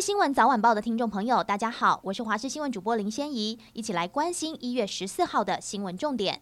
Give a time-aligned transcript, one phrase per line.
[0.00, 6.40] 新闻早晚报的听众朋友，大家好，我是华视新闻主播林仙怡，一起来关心一月十四号的新闻重点。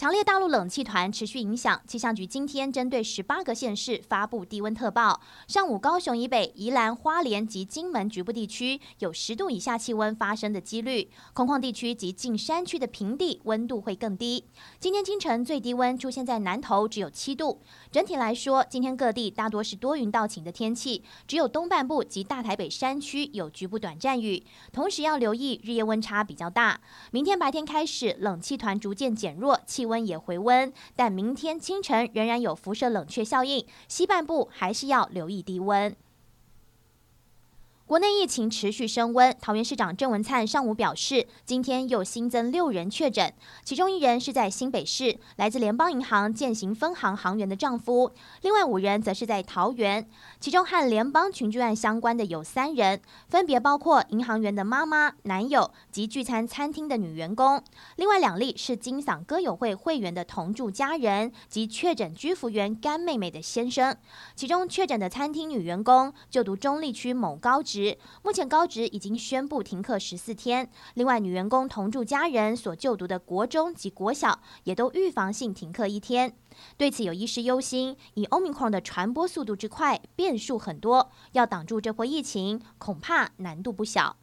[0.00, 5.20] 强烈大陆冷气团持续影响，气象局今天针对十八个县市发布低温特报。
[5.46, 14.46] 上午，高雄以北、宜兰花莲及金门局部地区有十度以下气温发生的几率，空旷地区及近山区的平地温度会更低。
[14.78, 17.60] 今天清晨最低温出现在南投，只有七度。
[17.92, 24.42] 整体来说，今天各地大多是多云到晴的天气，只有东半部及大台北山区有局部短暂雨。
[24.72, 26.80] 同时要留意日夜温差比较大。
[27.10, 35.94] 明天白天开始，冷气团逐渐减弱，气温也回温，但明天清晨仍然有辐射冷却效应，西半部还是要留意低温。
[37.90, 57.60] 国内疫情持续升温，桃园市长郑文灿上午表示，今天又新增六人确诊，其中一人是在新北市，来自联邦银行建行分行行员的丈夫，另外五人则是在桃园，其中和联邦群聚案相关的有三人，分别包括银行员的妈妈、男友及聚餐餐厅的女员工，
[57.96, 63.96] 另外两例是金嗓歌友会会员的同住家人及确诊居服员干妹妹的先生，
[64.36, 67.79] 其中确诊的餐厅女员工就读中坜区某高职。
[68.22, 76.36] 目前高职已经宣布停课十四天，另外女员工同住家人所就读的国中及国小也都预防性停课一天。
[76.76, 84.16] 对此有医师忧心，以 Omicron 的传播速度之快，变数很多，要挡住这波疫情恐怕难度不小。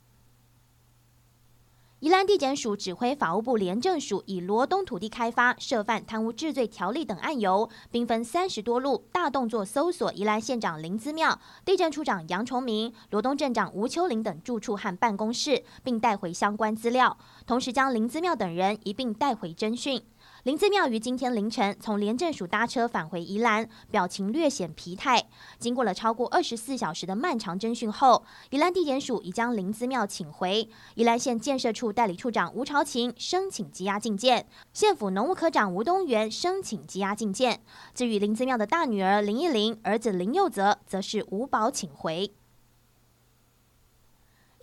[1.99, 19.99] 宜兰地检署指挥法务部廉政署以罗东土地开发涉犯贪污治罪条例等案由，兵分三十多路，大动作搜索宜兰县长林资妙、地政处长杨崇明、罗东镇长吴秋林等住处和办公室，并带回相关资料，同时将林资妙等人一并带回侦讯。
[20.47, 25.21] 林姿妙于今天凌晨从廉政署搭车返回宜兰，表情略显疲态。
[25.59, 30.69] 经过了超过二十四小时的漫长侦讯后，宜兰地检署已将林姿妙请回。
[30.95, 37.59] 宜兰县建设处代理处长吴朝琴申请羁押禁见，县府农务科长吴东元申请羁押禁见。
[37.93, 42.36] 至于林姿妙的大女儿林忆玲、儿子林佑泽，则是无保请回。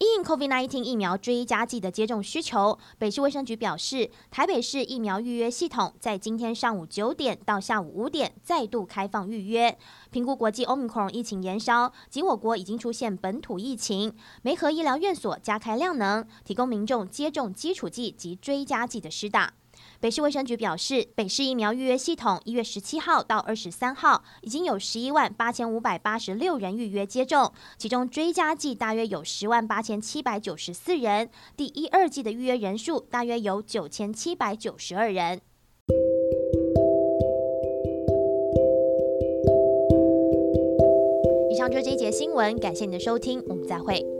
[0.04, 9.74] 因应 COVID-19 疫苗追加剂的接种需求，北市卫生局表示，台北市疫苗预约系统在今天上午九点到下午五点再度开放预约。
[10.10, 19.54] 评估国际 Omicron 疫情延烧及我国已经出现本土疫情，梅河医疗院所加开量能，提供民众接种基础剂及追加剂的施打。
[20.00, 35.40] 北市卫生局表示，北市疫苗预约系统一月十七号到二十三号已经有十一万八千五百八十六人预约接种，其中追加剂大约有十万八千七百九十四人，第一、二季的预约人数大约有九千七百九十二人。
[41.50, 44.13] 以上就是这一节新闻，感谢你的收听，我们再会。